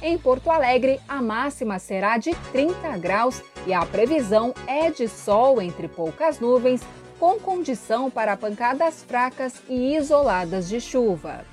Em 0.00 0.16
Porto 0.16 0.50
Alegre, 0.50 1.00
a 1.08 1.20
máxima 1.20 1.80
será 1.80 2.18
de 2.18 2.34
30 2.52 2.96
graus 2.98 3.42
e 3.66 3.72
a 3.72 3.84
previsão 3.84 4.54
é 4.66 4.90
de 4.90 5.08
sol 5.08 5.60
entre 5.60 5.88
poucas 5.88 6.38
nuvens, 6.38 6.82
com 7.18 7.38
condição 7.38 8.10
para 8.10 8.36
pancadas 8.36 9.02
fracas 9.02 9.62
e 9.68 9.96
isoladas 9.96 10.68
de 10.68 10.80
chuva. 10.80 11.44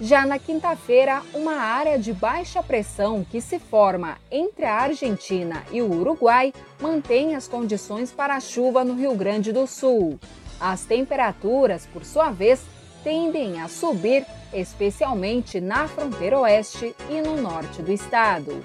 Já 0.00 0.26
na 0.26 0.40
quinta-feira, 0.40 1.22
uma 1.32 1.54
área 1.54 1.98
de 1.98 2.12
baixa 2.12 2.62
pressão 2.62 3.24
que 3.24 3.40
se 3.40 3.60
forma 3.60 4.16
entre 4.30 4.64
a 4.64 4.74
Argentina 4.74 5.62
e 5.70 5.80
o 5.80 5.90
Uruguai 5.90 6.52
mantém 6.80 7.36
as 7.36 7.46
condições 7.46 8.10
para 8.10 8.40
chuva 8.40 8.84
no 8.84 8.94
Rio 8.94 9.14
Grande 9.14 9.52
do 9.52 9.66
Sul. 9.66 10.18
As 10.60 10.84
temperaturas, 10.84 11.86
por 11.86 12.04
sua 12.04 12.30
vez, 12.30 12.60
tendem 13.04 13.60
a 13.60 13.68
subir, 13.68 14.26
especialmente 14.52 15.60
na 15.60 15.86
fronteira 15.86 16.40
oeste 16.40 16.94
e 17.08 17.20
no 17.20 17.40
norte 17.40 17.80
do 17.80 17.92
estado. 17.92 18.64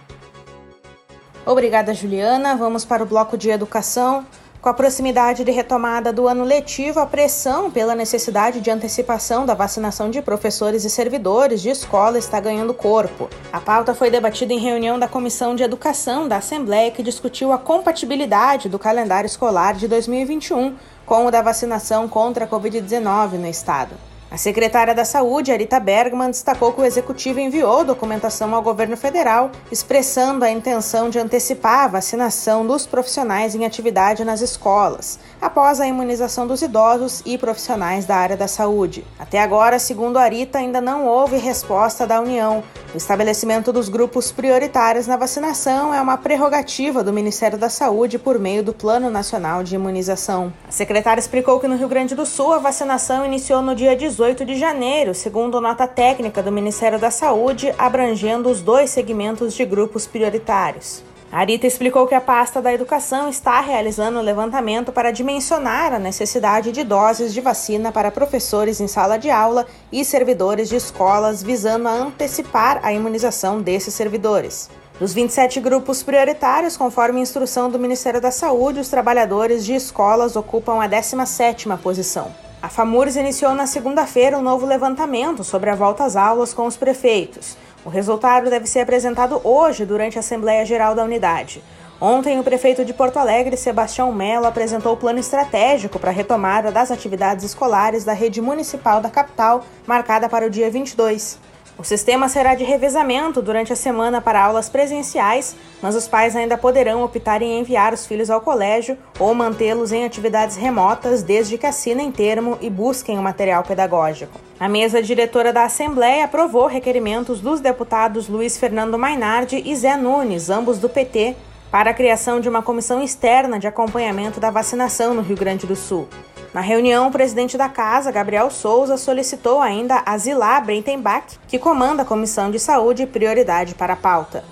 Obrigada, 1.45 1.93
Juliana. 1.93 2.55
Vamos 2.55 2.85
para 2.85 3.03
o 3.03 3.05
bloco 3.05 3.37
de 3.37 3.49
educação. 3.49 4.25
Com 4.61 4.67
a 4.67 4.73
proximidade 4.73 5.45
de 5.45 5.51
retomada 5.51 6.11
do 6.11 6.27
ano 6.27 6.43
letivo, 6.43 6.99
a 6.99 7.05
pressão 7.05 7.71
pela 7.71 7.95
necessidade 7.95 8.59
de 8.59 8.69
antecipação 8.69 9.45
da 9.45 9.53
vacinação 9.53 10.09
de 10.09 10.21
professores 10.21 10.83
e 10.83 10.89
servidores 10.89 11.61
de 11.61 11.69
escola 11.69 12.17
está 12.17 12.41
ganhando 12.41 12.73
corpo. 12.73 13.29
A 13.53 13.61
pauta 13.61 13.95
foi 13.95 14.11
debatida 14.11 14.51
em 14.51 14.59
reunião 14.59 14.99
da 14.99 15.07
Comissão 15.07 15.55
de 15.55 15.63
Educação 15.63 16.27
da 16.27 16.37
Assembleia, 16.37 16.91
que 16.91 17.01
discutiu 17.01 17.53
a 17.53 17.57
compatibilidade 17.57 18.67
do 18.67 18.77
calendário 18.77 19.27
escolar 19.27 19.75
de 19.75 19.87
2021 19.87 20.75
com 21.05 21.25
o 21.25 21.31
da 21.31 21.41
vacinação 21.41 22.09
contra 22.09 22.43
a 22.43 22.47
Covid-19 22.47 23.37
no 23.37 23.47
estado. 23.47 24.08
A 24.31 24.37
secretária 24.37 24.93
da 24.93 25.03
Saúde, 25.03 25.51
Arita 25.51 25.79
Bergman, 25.79 26.29
destacou 26.29 26.71
que 26.71 26.81
o 26.81 26.85
executivo 26.85 27.39
enviou 27.39 27.83
documentação 27.83 28.53
ao 28.53 28.61
governo 28.61 28.95
federal 28.95 29.49
expressando 29.71 30.45
a 30.45 30.51
intenção 30.51 31.09
de 31.09 31.17
antecipar 31.17 31.85
a 31.85 31.87
vacinação 31.87 32.63
dos 32.63 32.85
profissionais 32.85 33.55
em 33.55 33.65
atividade 33.65 34.23
nas 34.23 34.41
escolas, 34.41 35.17
após 35.41 35.81
a 35.81 35.87
imunização 35.87 36.45
dos 36.45 36.61
idosos 36.61 37.23
e 37.25 37.39
profissionais 37.39 38.05
da 38.05 38.17
área 38.17 38.37
da 38.37 38.47
saúde. 38.47 39.03
Até 39.17 39.39
agora, 39.39 39.79
segundo 39.79 40.17
Arita, 40.17 40.59
ainda 40.59 40.79
não 40.79 41.07
houve 41.07 41.37
resposta 41.37 42.05
da 42.05 42.21
União. 42.21 42.63
O 42.93 42.97
estabelecimento 42.97 43.73
dos 43.73 43.89
grupos 43.89 44.31
prioritários 44.31 45.07
na 45.07 45.17
vacinação 45.17 45.91
é 45.91 45.99
uma 45.99 46.17
prerrogativa 46.17 47.03
do 47.03 47.13
Ministério 47.13 47.57
da 47.57 47.69
Saúde 47.69 48.19
por 48.19 48.37
meio 48.37 48.63
do 48.63 48.73
Plano 48.73 49.09
Nacional 49.09 49.63
de 49.63 49.73
Imunização. 49.73 50.53
A 50.67 50.71
secretária 50.71 51.19
explicou 51.19 51.59
que 51.59 51.67
no 51.67 51.75
Rio 51.75 51.87
Grande 51.87 52.13
do 52.13 52.27
Sul 52.27 52.53
a 52.53 52.59
vacinação 52.59 53.25
iniciou 53.25 53.61
no 53.61 53.73
dia 53.73 53.95
18 53.95 54.18
18 54.19 54.43
de 54.43 54.55
janeiro, 54.55 55.15
segundo 55.15 55.61
nota 55.61 55.87
técnica 55.87 56.43
do 56.43 56.51
Ministério 56.51 56.99
da 56.99 57.09
Saúde, 57.09 57.73
abrangendo 57.77 58.49
os 58.49 58.61
dois 58.61 58.89
segmentos 58.89 59.53
de 59.53 59.63
grupos 59.63 60.05
prioritários. 60.05 61.01
A 61.31 61.39
Arita 61.39 61.65
explicou 61.65 62.05
que 62.05 62.13
a 62.13 62.19
pasta 62.19 62.61
da 62.61 62.73
educação 62.73 63.29
está 63.29 63.61
realizando 63.61 64.17
o 64.17 64.21
um 64.21 64.25
levantamento 64.25 64.91
para 64.91 65.11
dimensionar 65.11 65.93
a 65.93 65.99
necessidade 65.99 66.73
de 66.73 66.83
doses 66.83 67.33
de 67.33 67.39
vacina 67.39 67.93
para 67.93 68.11
professores 68.11 68.81
em 68.81 68.89
sala 68.89 69.15
de 69.15 69.31
aula 69.31 69.65
e 69.89 70.03
servidores 70.03 70.67
de 70.67 70.75
escolas, 70.75 71.41
visando 71.41 71.87
a 71.87 71.93
antecipar 71.93 72.81
a 72.83 72.91
imunização 72.91 73.61
desses 73.61 73.93
servidores. 73.93 74.69
Dos 74.99 75.13
27 75.13 75.61
grupos 75.61 76.03
prioritários, 76.03 76.75
conforme 76.75 77.21
instrução 77.21 77.71
do 77.71 77.79
Ministério 77.79 78.19
da 78.19 78.31
Saúde, 78.31 78.81
os 78.81 78.89
trabalhadores 78.89 79.63
de 79.63 79.73
escolas 79.73 80.35
ocupam 80.35 80.83
a 80.83 80.89
17ª 80.89 81.77
posição. 81.77 82.48
A 82.61 82.67
FAMURS 82.67 83.15
iniciou 83.15 83.53
na 83.53 83.65
segunda-feira 83.65 84.37
um 84.37 84.41
novo 84.41 84.65
levantamento 84.65 85.45
sobre 85.45 85.69
a 85.69 85.75
volta 85.75 86.03
às 86.03 86.17
aulas 86.17 86.53
com 86.53 86.65
os 86.67 86.75
prefeitos. 86.75 87.55
O 87.85 87.89
resultado 87.89 88.49
deve 88.49 88.67
ser 88.67 88.81
apresentado 88.81 89.39
hoje 89.45 89.85
durante 89.85 90.17
a 90.17 90.19
Assembleia 90.19 90.65
Geral 90.65 90.93
da 90.93 91.05
Unidade. 91.05 91.63
Ontem, 92.01 92.37
o 92.37 92.43
prefeito 92.43 92.83
de 92.83 92.93
Porto 92.93 93.15
Alegre, 93.15 93.55
Sebastião 93.55 94.11
Melo, 94.11 94.45
apresentou 94.45 94.91
o 94.93 94.97
plano 94.97 95.19
estratégico 95.19 95.97
para 95.99 96.09
a 96.09 96.13
retomada 96.13 96.69
das 96.69 96.91
atividades 96.91 97.45
escolares 97.45 98.03
da 98.03 98.11
rede 98.11 98.41
municipal 98.41 98.99
da 98.99 99.09
capital, 99.09 99.63
marcada 99.87 100.27
para 100.27 100.45
o 100.45 100.49
dia 100.49 100.69
22. 100.69 101.39
O 101.79 101.83
sistema 101.85 102.27
será 102.27 102.55
de 102.55 102.65
revezamento 102.65 103.41
durante 103.41 103.71
a 103.71 103.75
semana 103.75 104.19
para 104.19 104.43
aulas 104.43 104.67
presenciais, 104.67 105.55
mas 105.81 105.95
os 105.95 106.09
pais 106.09 106.35
ainda 106.35 106.57
poderão 106.57 107.01
optar 107.05 107.41
em 107.41 107.57
enviar 107.57 107.93
os 107.93 108.05
filhos 108.05 108.29
ao 108.29 108.41
colégio 108.41 108.97
ou 109.17 109.33
mantê-los 109.33 109.93
em 109.93 110.03
atividades 110.03 110.57
remotas 110.57 111.23
desde 111.23 111.57
que 111.57 111.65
assinem 111.65 112.11
termo 112.11 112.57
e 112.59 112.69
busquem 112.69 113.17
o 113.17 113.21
material 113.21 113.63
pedagógico. 113.63 114.37
A 114.59 114.67
mesa 114.67 115.01
diretora 115.01 115.53
da 115.53 115.63
Assembleia 115.63 116.25
aprovou 116.25 116.67
requerimentos 116.67 117.39
dos 117.39 117.61
deputados 117.61 118.27
Luiz 118.27 118.57
Fernando 118.57 118.99
Mainardi 118.99 119.63
e 119.65 119.73
Zé 119.73 119.95
Nunes, 119.95 120.49
ambos 120.49 120.79
do 120.79 120.89
PT, 120.89 121.33
para 121.71 121.91
a 121.91 121.93
criação 121.93 122.41
de 122.41 122.49
uma 122.49 122.61
comissão 122.61 123.01
externa 123.01 123.57
de 123.57 123.67
acompanhamento 123.67 124.37
da 124.37 124.51
vacinação 124.51 125.13
no 125.13 125.21
Rio 125.21 125.37
Grande 125.37 125.65
do 125.65 125.77
Sul. 125.77 126.09
Na 126.53 126.61
reunião, 126.61 127.07
o 127.07 127.11
presidente 127.11 127.57
da 127.57 127.67
casa, 127.69 128.11
Gabriel 128.11 128.49
Souza, 128.49 128.97
solicitou 128.97 129.61
ainda 129.61 130.01
a 130.05 130.17
Zilá 130.17 130.59
Brentenbach, 130.59 131.39
que 131.47 131.59
comanda 131.59 132.01
a 132.01 132.05
Comissão 132.05 132.49
de 132.49 132.59
Saúde, 132.59 133.05
prioridade 133.05 133.75
para 133.75 133.93
a 133.93 133.97
pauta. 133.97 134.43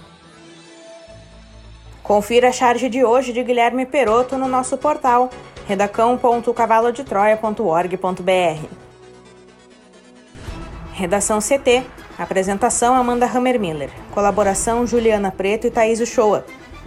Confira 2.03 2.49
a 2.49 2.51
charge 2.51 2.87
de 2.87 3.03
hoje 3.03 3.33
de 3.33 3.43
Guilherme 3.43 3.83
Peroto 3.85 4.37
no 4.37 4.47
nosso 4.47 4.77
portal 4.77 5.29
redacão.cavalodetroia.org.br. 5.67 8.67
Redação 10.93 11.39
CT. 11.39 11.83
Apresentação 12.17 12.95
Amanda 12.95 13.25
Hammermiller. 13.25 13.89
Colaboração 14.11 14.87
Juliana 14.87 15.31
Preto 15.31 15.67
e 15.67 15.71
Thaís 15.71 15.99
Uchoa 15.99 16.45